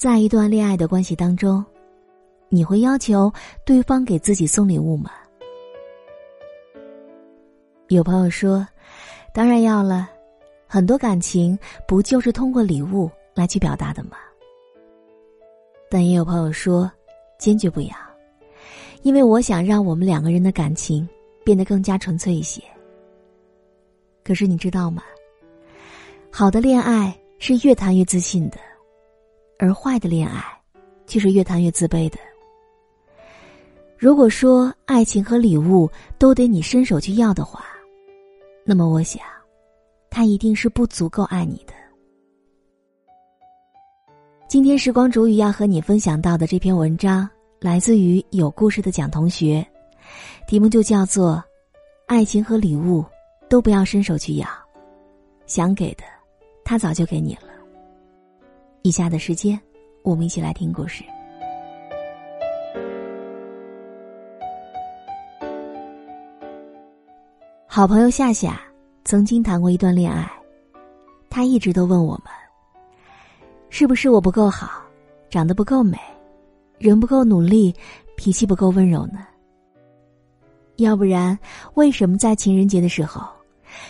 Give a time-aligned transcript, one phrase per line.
[0.00, 1.62] 在一段恋爱的关系当中，
[2.48, 3.30] 你会要求
[3.66, 5.10] 对方给自己送礼物吗？
[7.88, 8.66] 有朋友说，
[9.34, 10.08] 当然要了，
[10.66, 14.16] 很多感情不就是通过礼物来去表达的吗？
[15.90, 16.90] 但也有朋友说，
[17.38, 17.94] 坚决不要，
[19.02, 21.06] 因为我想让我们两个人的感情
[21.44, 22.62] 变得更加纯粹一些。
[24.24, 25.02] 可是你知道吗？
[26.30, 28.56] 好的恋爱是越谈越自信的。
[29.62, 30.42] 而坏的恋爱，
[31.06, 32.16] 却是越谈越自卑的。
[33.98, 35.86] 如果说爱情和礼物
[36.18, 37.62] 都得你伸手去要的话，
[38.64, 39.22] 那么我想，
[40.08, 41.74] 他一定是不足够爱你的。
[44.48, 47.28] 今天时光煮雨要和你分享到的这篇文章，
[47.60, 49.64] 来自于有故事的蒋同学，
[50.48, 51.44] 题目就叫做
[52.08, 53.04] “爱情和礼物
[53.46, 54.48] 都不要伸手去要，
[55.44, 56.04] 想给的，
[56.64, 57.42] 他早就给你了。”
[58.82, 59.60] 以下的时间，
[60.02, 61.04] 我们一起来听故事。
[67.66, 68.60] 好朋友夏夏
[69.04, 70.28] 曾经谈过一段恋爱，
[71.28, 72.32] 他一直都问我们：
[73.68, 74.82] 是不是我不够好，
[75.28, 75.98] 长得不够美，
[76.78, 77.74] 人不够努力，
[78.16, 79.26] 脾气不够温柔呢？
[80.76, 81.38] 要不然，
[81.74, 83.39] 为什么在情人节的时候？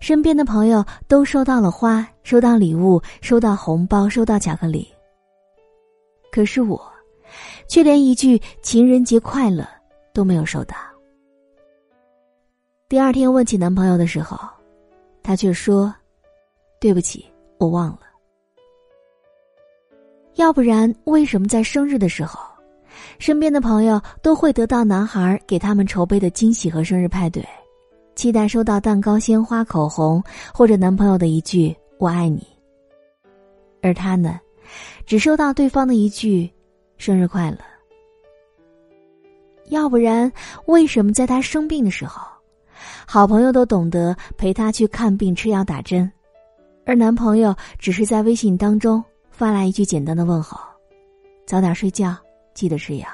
[0.00, 4.86] 身边的朋友都收到了花，收到礼物，收到红包，收到巧克力。
[6.30, 6.80] 可是我，
[7.68, 9.66] 却连一句“情人节快乐”
[10.12, 10.76] 都没有收到。
[12.88, 14.38] 第二天问起男朋友的时候，
[15.22, 15.94] 他却说
[16.80, 17.24] ：“对不起，
[17.58, 18.00] 我忘了。”
[20.36, 22.40] 要不然，为什么在生日的时候，
[23.18, 27.46] 身边的朋友都会得到男孩给他们筹备的惊喜和生日派对？
[28.22, 30.22] 期待收到蛋糕、鲜花、口红，
[30.54, 32.46] 或者男朋友的一句“我爱你”，
[33.82, 34.38] 而他呢，
[35.04, 36.48] 只收到对方的一句
[36.98, 37.58] “生日快乐”。
[39.70, 40.32] 要不然，
[40.66, 42.24] 为什么在他生病的时候，
[43.08, 46.08] 好朋友都懂得陪他去看病、吃药、打针，
[46.86, 50.56] 而男朋友只是在微信当中发来一句简单的问候
[51.44, 52.16] ：“早点睡觉，
[52.54, 53.08] 记得吃药。”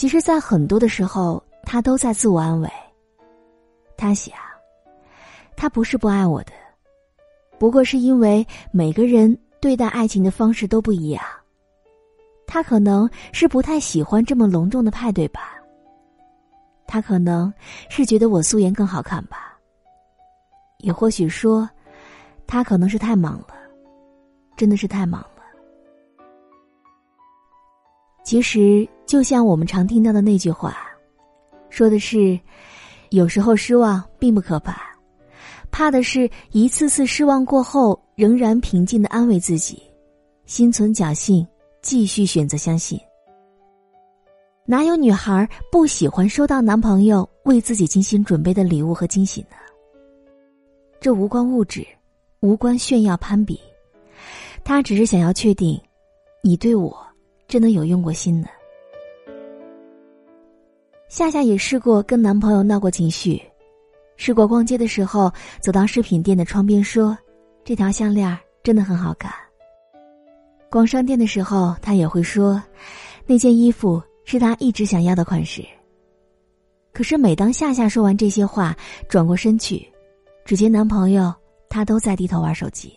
[0.00, 2.72] 其实，在很多的时候，他都在自我安慰。
[3.98, 4.34] 他想，
[5.54, 6.52] 他不是不爱我的，
[7.58, 11.22] 不过是因为每个人对待爱情的方式都不一样。
[12.46, 15.54] 他可能是不太喜欢这么隆重的派对吧。
[16.86, 17.52] 他可能
[17.90, 19.54] 是觉得我素颜更好看吧。
[20.78, 21.68] 也或许说，
[22.46, 23.48] 他可能是太忙了，
[24.56, 25.28] 真的是太忙了。
[28.24, 30.76] 其实，就像我们常听到的那句话，
[31.68, 32.38] 说的是，
[33.08, 34.80] 有时候失望并不可怕，
[35.72, 39.82] 怕的是一次次失望过后，仍然平静的安慰自己，
[40.46, 41.44] 心存侥幸，
[41.82, 43.00] 继续选择相信。
[44.64, 49.56] 哪有女孩不喜欢收到男朋友为自己精心准备的礼物和惊喜呢？
[51.00, 51.84] 这无关物质，
[52.38, 53.58] 无关炫耀攀比，
[54.62, 55.76] 他只是想要确定，
[56.44, 56.96] 你对我。
[57.48, 58.46] 真的有用过心呢。
[61.10, 63.42] 夏夏也试过跟男朋友闹过情绪，
[64.16, 65.28] 试过逛街的时候
[65.60, 67.18] 走到饰品店的窗边说
[67.66, 69.28] ：“这条项链真的很好看。”
[70.70, 72.62] 逛商店的时候，他也会说
[73.26, 75.66] ：“那件衣服是他一直想要的款式。”
[76.94, 78.76] 可是每当夏夏说完这些话，
[79.08, 79.84] 转过身去，
[80.44, 81.34] 只见男朋友
[81.68, 82.94] 他都在低头玩手机。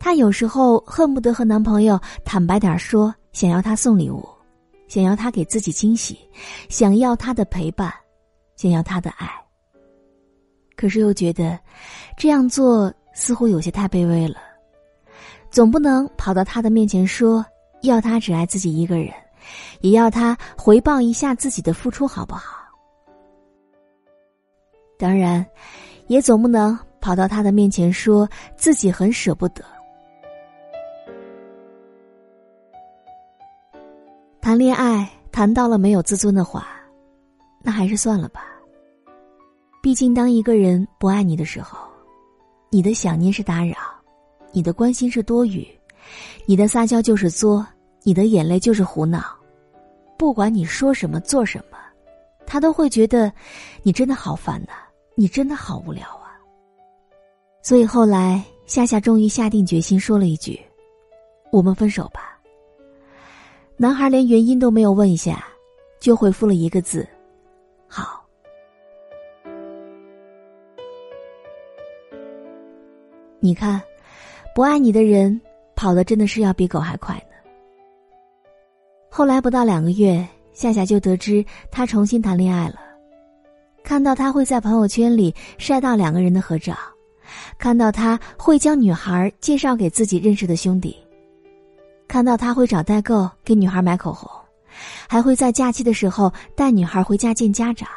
[0.00, 3.14] 她有时候恨不得和男朋友坦白点说。
[3.32, 4.28] 想要他送礼物，
[4.90, 6.18] 想要他给自己惊喜，
[6.68, 7.94] 想要他的陪伴，
[8.56, 9.30] 想要他的爱。
[10.74, 11.56] 可是又觉得
[12.16, 14.38] 这样做似乎有些太卑微了，
[15.48, 17.46] 总不能跑到他的面前说
[17.82, 19.14] 要他只爱自己一个人，
[19.80, 22.58] 也要他回报一下自己的付出，好不好？
[24.98, 25.46] 当然，
[26.08, 29.64] 也总不能跑到他的面前说自己很舍不得。
[34.40, 36.66] 谈恋爱谈到了没有自尊的话，
[37.62, 38.42] 那还是算了吧。
[39.82, 41.78] 毕竟，当一个人不爱你的时候，
[42.70, 43.76] 你的想念是打扰，
[44.50, 45.66] 你的关心是多余，
[46.46, 47.66] 你的撒娇就是作，
[48.02, 49.22] 你的眼泪就是胡闹。
[50.18, 51.76] 不管你说什么做什么，
[52.46, 53.30] 他都会觉得
[53.82, 54.72] 你真的好烦呐，
[55.16, 56.32] 你真的好无聊啊。
[57.62, 60.58] 所以后来，夏夏终于下定决心说了一句
[61.52, 62.28] ：“我们分手吧。”
[63.82, 65.42] 男孩连原因都没有问一下，
[66.00, 67.08] 就回复了一个字
[67.88, 68.22] ：“好。”
[73.40, 73.80] 你看，
[74.54, 75.40] 不爱你的人
[75.74, 77.22] 跑的真的是要比狗还快呢。
[79.08, 82.74] 后来不到两个月，夏夏就得知他重新谈恋爱了。
[83.82, 86.76] 看到他会在朋友圈里晒到两个人的合照，
[87.56, 90.94] 看到他会将女孩介绍给自己认识的兄弟，
[92.10, 94.28] 看到他会找代购给女孩买口红，
[95.08, 97.88] 还会在假期的时候带女孩回家见家长。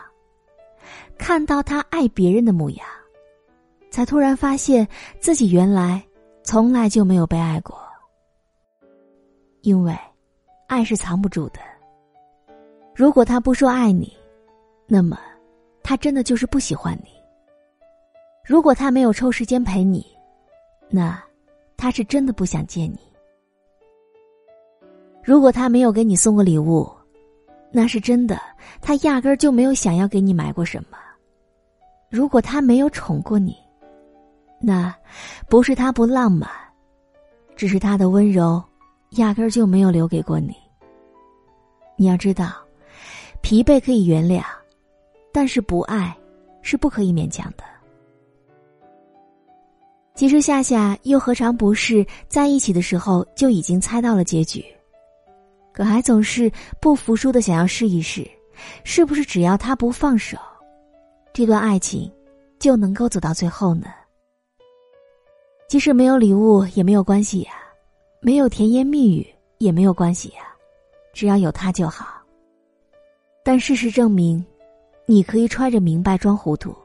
[1.18, 2.86] 看到他爱别人的模样，
[3.90, 4.88] 才突然发现
[5.20, 6.00] 自己原来
[6.44, 7.76] 从来就没有被爱过。
[9.62, 9.98] 因为，
[10.68, 11.60] 爱是藏不住的。
[12.94, 14.16] 如果他不说爱你，
[14.86, 15.18] 那么，
[15.82, 17.10] 他真的就是不喜欢你。
[18.46, 20.06] 如果他没有抽时间陪你，
[20.88, 21.20] 那，
[21.76, 23.00] 他是真的不想见你。
[25.24, 26.92] 如果他没有给你送过礼物，
[27.72, 28.38] 那是真的，
[28.82, 30.98] 他压根儿就没有想要给你买过什么。
[32.10, 33.56] 如果他没有宠过你，
[34.60, 34.94] 那
[35.48, 36.50] 不是他不浪漫，
[37.56, 38.62] 只是他的温柔
[39.12, 40.54] 压根儿就没有留给过你。
[41.96, 42.52] 你要知道，
[43.42, 44.44] 疲惫可以原谅，
[45.32, 46.16] 但是不爱
[46.62, 47.64] 是不可以勉强的。
[50.16, 54.64] 其实夏夏又何尝不是在一起的时候就已经猜到了结局，
[55.74, 56.50] 可还总是
[56.80, 58.26] 不服输的想要试一试，
[58.84, 60.38] 是不是只要他不放手？
[61.34, 62.10] 这段爱情
[62.60, 63.88] 就能够走到最后呢？
[65.68, 67.54] 即使没有礼物也没有关系呀，
[68.22, 69.28] 没有甜言蜜语
[69.58, 70.44] 也没有关系呀，
[71.12, 72.22] 只要有他就好。
[73.44, 74.46] 但事实证明，
[75.08, 76.76] 你可以揣着明白装糊涂，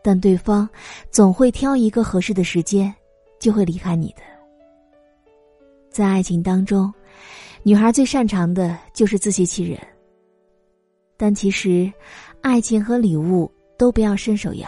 [0.00, 0.68] 但对方
[1.10, 2.94] 总会挑一个合适的时间，
[3.40, 4.22] 就会离开你的。
[5.90, 6.92] 在爱情当中，
[7.62, 9.78] 女孩最擅长的就是自欺欺人，
[11.16, 11.92] 但其实，
[12.40, 13.50] 爱情和礼物。
[13.78, 14.66] 都不要伸手要。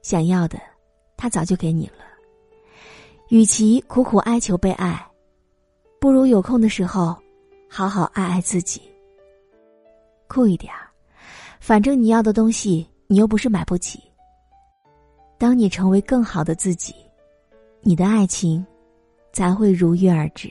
[0.00, 0.58] 想要的，
[1.18, 2.02] 他早就给你了。
[3.28, 5.06] 与其苦苦哀求被爱，
[6.00, 7.14] 不如有空的时候，
[7.68, 8.80] 好好爱爱自己。
[10.28, 10.88] 酷一点儿，
[11.60, 14.02] 反正你要的东西，你又不是买不起。
[15.36, 16.94] 当你成为更好的自己，
[17.82, 18.66] 你的爱情
[19.30, 20.50] 才会如约而至。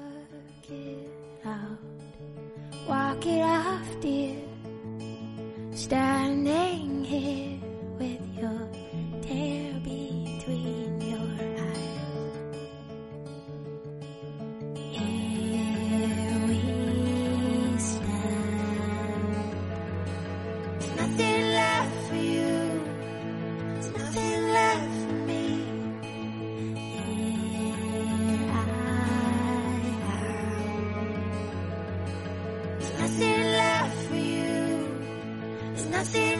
[5.75, 7.70] Standing here
[36.01, 36.30] así.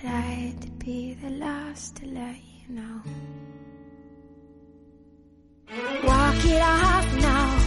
[0.00, 3.02] But I had to be the last to let you know.
[6.04, 7.58] Walk it off now.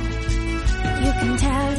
[1.03, 1.70] You can tell.